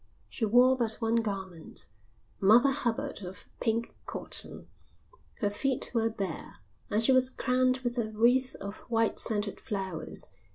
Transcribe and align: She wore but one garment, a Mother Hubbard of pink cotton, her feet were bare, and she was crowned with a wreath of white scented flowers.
She 0.29 0.45
wore 0.45 0.75
but 0.75 0.93
one 0.93 1.17
garment, 1.17 1.85
a 2.41 2.45
Mother 2.45 2.71
Hubbard 2.71 3.21
of 3.21 3.45
pink 3.59 3.93
cotton, 4.07 4.67
her 5.41 5.49
feet 5.51 5.91
were 5.93 6.09
bare, 6.09 6.55
and 6.89 7.03
she 7.03 7.11
was 7.11 7.29
crowned 7.29 7.81
with 7.83 7.99
a 7.99 8.09
wreath 8.09 8.55
of 8.55 8.77
white 8.89 9.19
scented 9.19 9.59
flowers. 9.61 10.33